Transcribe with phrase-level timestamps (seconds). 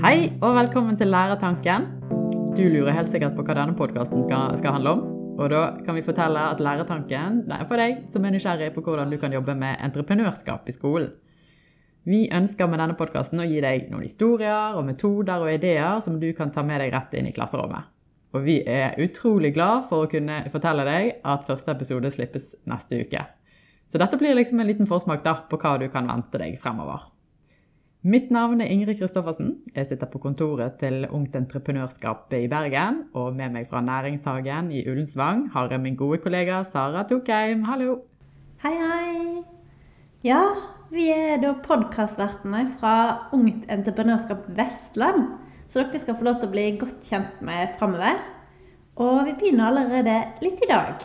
[0.00, 1.84] Hei og velkommen til Lærertanken.
[2.56, 5.02] Du lurer helt sikkert på hva denne podkasten skal, handle om.
[5.36, 9.12] Og da kan vi fortelle at Lærertanken er for deg som er nysgjerrig på hvordan
[9.12, 11.10] du kan jobbe med entreprenørskap i skolen.
[12.08, 16.16] Vi ønsker med denne podkasten å gi deg noen historier og metoder og ideer som
[16.22, 17.92] du kan ta med deg rett inn i klasserommet.
[18.32, 23.02] Og vi er utrolig glad for å kunne fortelle deg at første episode slippes neste
[23.04, 23.26] uke.
[23.92, 27.12] Så dette blir liksom en liten forsmak da, på hva du kan vente deg fremover.
[28.06, 29.48] Mitt navn er Ingrid Kristoffersen.
[29.74, 33.00] Jeg sitter på kontoret til Ungt Entreprenørskap i Bergen.
[33.18, 37.64] Og med meg fra Næringshagen i Ullensvang har jeg min gode kollega Sara Tokheim.
[37.66, 37.96] Hallo!
[38.62, 39.42] Hei, hei.
[40.22, 40.38] Ja,
[40.92, 42.94] vi er da podkastvertene fra
[43.34, 45.26] Ungt Entreprenørskap Vestland.
[45.66, 48.22] Så dere skal få lov til å bli godt kjent med framover.
[49.02, 51.02] Og vi begynner allerede litt i dag.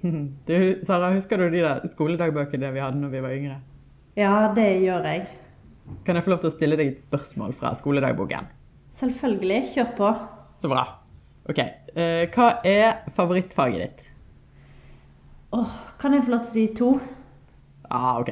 [0.48, 0.56] Du,
[0.88, 3.62] Sara, husker du de der skoledagbøkene vi hadde når vi var yngre?
[4.16, 5.28] Ja, det gjør jeg.
[6.06, 8.48] Kan jeg få lov til å stille deg et spørsmål fra skoledagboken?
[8.98, 9.60] Selvfølgelig.
[9.74, 10.12] Kjør på.
[10.62, 10.86] Så bra.
[11.50, 11.58] Ok.
[11.58, 14.08] Eh, hva er favorittfaget ditt?
[15.52, 16.90] Åh, kan jeg få lov til å si to?
[17.90, 18.30] Ah, ok.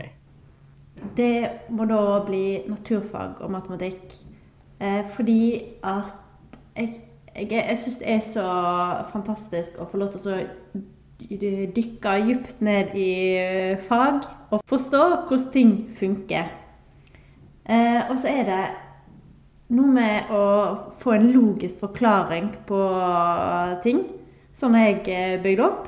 [1.16, 1.34] Det
[1.72, 4.14] må da bli naturfag og matematikk.
[4.80, 5.40] Eh, fordi
[5.82, 6.14] at
[6.76, 7.00] jeg,
[7.34, 8.46] jeg, jeg syns det er så
[9.12, 10.38] fantastisk å få lov til å
[11.20, 13.10] dykke dypt ned i
[13.88, 16.48] fag og forstå hvordan ting funker.
[17.70, 18.62] Eh, og så er det
[19.76, 20.44] noe med å
[20.98, 22.80] få en logisk forklaring på
[23.84, 24.06] ting.
[24.52, 25.86] som jeg bygde opp.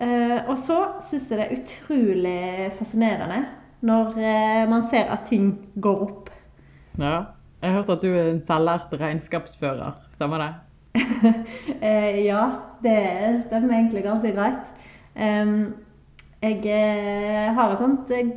[0.00, 0.76] Eh, og så
[1.06, 3.38] syns jeg det er utrolig fascinerende
[3.86, 6.30] når eh, man ser at ting går opp.
[6.98, 7.32] Ja.
[7.62, 9.96] Jeg har hørt at du er en selvlært regnskapsfører.
[10.12, 10.50] Stemmer det?
[11.86, 12.42] eh, ja,
[12.84, 12.98] det
[13.46, 14.68] stemmer egentlig ganske greit.
[15.16, 18.34] Jeg eh, har et sånt eh,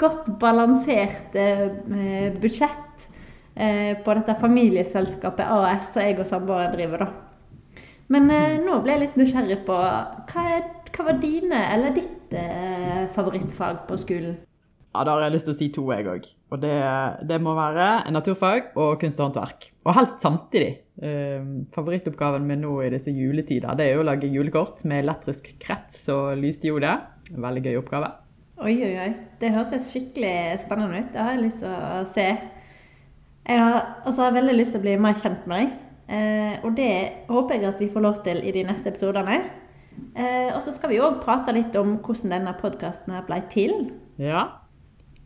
[0.00, 3.08] godt balansert eh, budsjett
[3.54, 7.80] eh, på dette familieselskapet AS som jeg og samboeren driver, da.
[8.10, 12.16] Men eh, nå ble jeg litt nysgjerrig på hva, er, hva var dine eller ditt
[13.16, 14.38] favorittfag på skolen?
[14.90, 16.24] Ja, Da har jeg lyst til å si to, jeg òg.
[16.50, 16.74] Og det,
[17.30, 19.68] det, må være naturfag og kunst og håndverk.
[19.86, 20.72] Og helst samtidig.
[21.00, 21.44] Eh,
[21.74, 26.02] favorittoppgaven min nå i disse juletider det er jo å lage julekort med elektrisk krets
[26.12, 26.96] og lysdiode.
[27.30, 28.10] Veldig gøy oppgave.
[28.60, 29.12] Oi, oi, oi.
[29.40, 31.12] Det hørtes skikkelig spennende ut.
[31.14, 32.26] Det har jeg lyst til å se.
[33.48, 35.78] Jeg har, altså, jeg har veldig lyst til å bli mer kjent med deg.
[36.10, 36.92] Eh, og det
[37.30, 39.38] håper jeg at vi får lov til i de neste episodene.
[40.12, 43.74] Eh, og så skal vi òg prate litt om hvordan denne podkasten ble til.
[44.20, 44.44] Ja,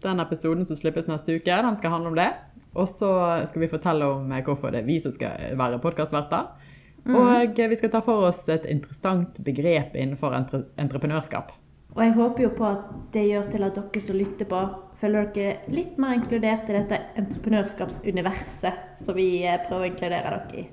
[0.05, 2.31] den episoden som slippes neste uke, den skal handle om det.
[2.79, 3.11] Og så
[3.51, 6.71] skal vi fortelle om hvorfor det er vi som skal være podkastverter.
[7.05, 7.19] Mm.
[7.19, 11.51] Og vi skal ta for oss et interessant begrep innenfor entre entreprenørskap.
[11.95, 14.63] Og jeg håper jo på at det gjør til at dere som lytter på,
[14.99, 20.65] føler dere litt mer inkludert i dette entreprenørskapsuniverset som vi eh, prøver å inkludere dere
[20.65, 20.67] i.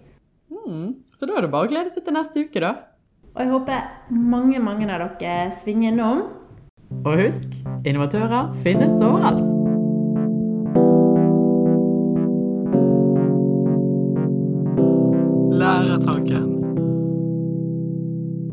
[0.51, 0.87] Mm.
[1.13, 2.73] Så da er det bare å glede seg til neste uke, da.
[3.31, 6.27] Og jeg håper mange, mange av dere svinger innom
[7.05, 7.55] og husk,
[7.87, 9.50] innovatører finnes overalt.